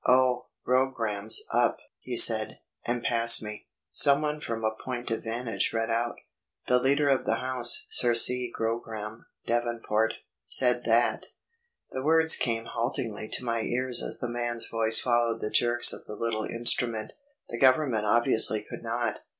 "Oh, 0.07 0.47
Grogram's 0.65 1.43
up," 1.53 1.77
he 1.99 2.17
said, 2.17 2.57
and 2.83 3.03
passed 3.03 3.43
me. 3.43 3.67
Someone 3.91 4.41
from 4.41 4.63
a 4.65 4.73
point 4.73 5.11
of 5.11 5.23
vantage 5.23 5.71
read 5.73 5.91
out: 5.91 6.15
"The 6.65 6.79
Leader 6.79 7.07
of 7.09 7.23
the 7.27 7.35
House 7.35 7.85
(Sir 7.91 8.15
C. 8.15 8.51
Grogram, 8.51 9.27
Devonport) 9.45 10.15
said 10.43 10.85
that...." 10.85 11.27
The 11.91 12.01
words 12.03 12.35
came 12.35 12.65
haltingly 12.65 13.27
to 13.27 13.45
my 13.45 13.61
ears 13.61 14.01
as 14.01 14.17
the 14.17 14.27
man's 14.27 14.65
voice 14.65 14.99
followed 14.99 15.39
the 15.39 15.51
jerks 15.51 15.93
of 15.93 16.05
the 16.05 16.15
little 16.15 16.45
instrument"... 16.45 17.13
the 17.49 17.59
Government 17.59 18.07
obviously 18.07 18.63
could 18.67 18.81
not 18.81 19.19